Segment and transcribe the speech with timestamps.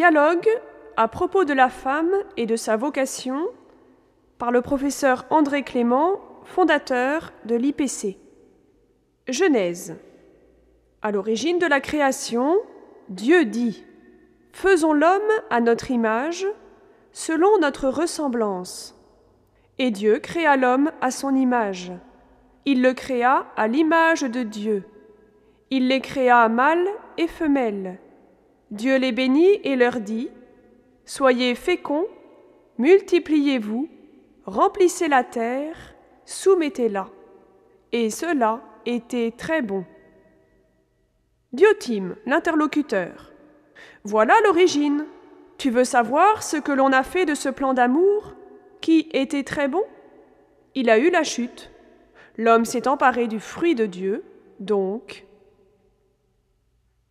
[0.00, 0.48] Dialogue
[0.96, 3.48] à propos de la femme et de sa vocation
[4.38, 8.16] par le professeur André Clément, fondateur de l'IPC.
[9.28, 9.98] Genèse.
[11.02, 12.56] À l'origine de la création,
[13.10, 13.84] Dieu dit
[14.52, 16.46] Faisons l'homme à notre image,
[17.12, 18.98] selon notre ressemblance.
[19.78, 21.92] Et Dieu créa l'homme à son image.
[22.64, 24.82] Il le créa à l'image de Dieu.
[25.68, 26.88] Il les créa mâles
[27.18, 27.98] et femelles.
[28.70, 30.30] Dieu les bénit et leur dit
[31.04, 32.06] Soyez féconds,
[32.78, 33.88] multipliez-vous,
[34.44, 35.76] remplissez la terre,
[36.24, 37.08] soumettez-la.
[37.90, 39.84] Et cela était très bon.
[41.52, 43.32] Diotime, l'interlocuteur.
[44.04, 45.04] Voilà l'origine.
[45.58, 48.34] Tu veux savoir ce que l'on a fait de ce plan d'amour
[48.80, 49.82] qui était très bon?
[50.76, 51.70] Il a eu la chute.
[52.38, 54.24] L'homme s'est emparé du fruit de Dieu,
[54.60, 55.26] donc.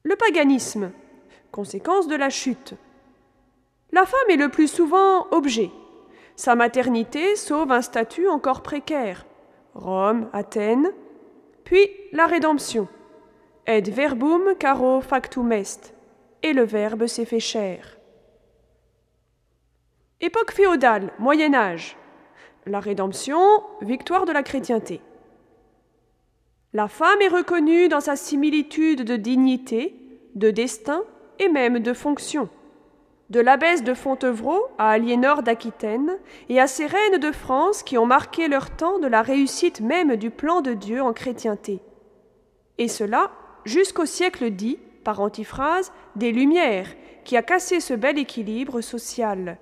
[0.03, 0.91] Le paganisme,
[1.51, 2.73] conséquence de la chute.
[3.91, 5.71] La femme est le plus souvent objet.
[6.35, 9.25] Sa maternité sauve un statut encore précaire.
[9.73, 10.91] Rome, Athènes.
[11.63, 12.87] Puis la rédemption.
[13.67, 15.93] Et verbum caro factum est.
[16.43, 17.97] Et le Verbe s'est fait chair.
[20.21, 21.97] Époque féodale, Moyen Âge.
[22.65, 25.01] La rédemption, victoire de la chrétienté.
[26.73, 29.95] La femme est reconnue dans sa similitude de dignité,
[30.35, 31.03] de destin
[31.39, 32.49] et même de fonction
[33.29, 36.17] de l'abbesse de Fontevraud à Aliénor d'Aquitaine
[36.49, 40.15] et à ces reines de France qui ont marqué leur temps de la réussite même
[40.15, 41.79] du plan de Dieu en chrétienté.
[42.77, 43.31] Et cela
[43.65, 46.89] jusqu'au siècle dit, par antiphrase, des Lumières,
[47.23, 49.57] qui a cassé ce bel équilibre social.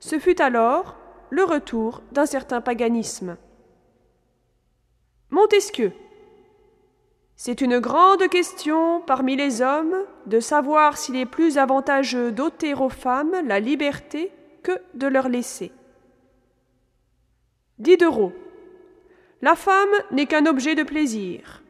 [0.00, 0.96] Ce fut alors
[1.30, 3.36] le retour d'un certain paganisme.
[5.30, 5.92] Montesquieu
[7.40, 9.94] c'est une grande question parmi les hommes
[10.26, 14.32] de savoir s'il est plus avantageux d'ôter aux femmes la liberté
[14.64, 15.70] que de leur laisser.
[17.78, 18.32] Diderot.
[19.40, 21.62] La femme n'est qu'un objet de plaisir.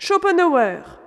[0.00, 0.98] Schopenhauer.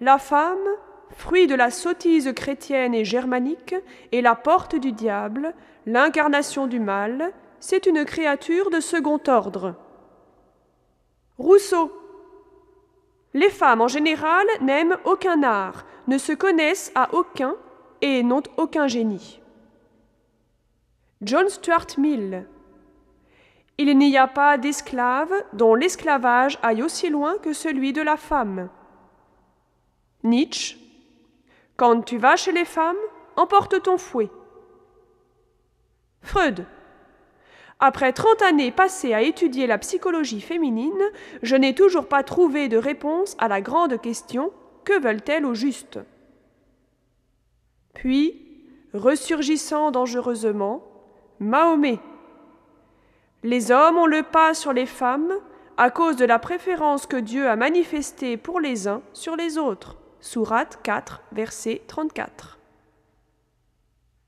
[0.00, 0.66] La femme,
[1.10, 3.74] fruit de la sottise chrétienne et germanique,
[4.12, 5.52] est la porte du diable,
[5.84, 9.74] l'incarnation du mal, c'est une créature de second ordre.
[11.36, 11.92] Rousseau.
[13.34, 17.56] Les femmes en général n'aiment aucun art, ne se connaissent à aucun
[18.00, 19.40] et n'ont aucun génie.
[21.20, 22.46] John Stuart Mill.
[23.76, 28.68] Il n'y a pas d'esclave dont l'esclavage aille aussi loin que celui de la femme.
[30.22, 30.78] Nietzsche.
[31.76, 32.96] Quand tu vas chez les femmes,
[33.36, 34.30] emporte ton fouet.
[36.22, 36.66] Freud.
[37.80, 40.92] Après trente années passées à étudier la psychologie féminine,
[41.42, 44.52] je n'ai toujours pas trouvé de réponse à la grande question
[44.84, 45.98] que veulent-elles au juste?
[47.94, 48.40] Puis,
[48.92, 50.82] ressurgissant dangereusement,
[51.40, 51.98] Mahomet.
[53.42, 55.32] Les hommes ont le pas sur les femmes
[55.76, 59.96] à cause de la préférence que Dieu a manifestée pour les uns sur les autres.
[60.20, 62.58] Sourate 4, verset 34.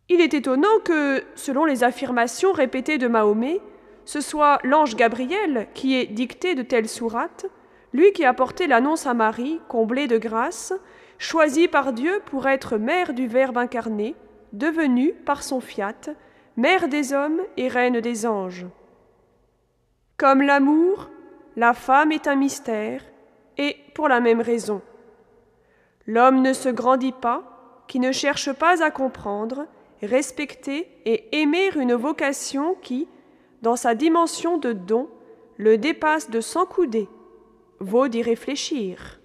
[0.08, 3.60] Il est étonnant que, selon les affirmations répétées de Mahomet,
[4.04, 7.46] ce soit l'ange Gabriel qui ait dicté de telles sourates,
[7.92, 10.72] lui qui a porté l'annonce à Marie, comblée de grâce,
[11.18, 14.14] choisi par Dieu pour être mère du Verbe incarné,
[14.52, 16.14] devenue, par son fiat,
[16.56, 18.66] mère des hommes et reine des anges.
[20.16, 21.10] Comme l'amour,
[21.56, 23.02] la femme est un mystère,
[23.58, 24.82] et pour la même raison.
[26.06, 29.66] L'homme ne se grandit pas, qui ne cherche pas à comprendre,
[30.02, 33.08] respecter et aimer une vocation qui,
[33.62, 35.08] dans sa dimension de don,
[35.56, 37.08] le dépasse de cent coudées.
[37.80, 39.15] Vaut d'y réfléchir.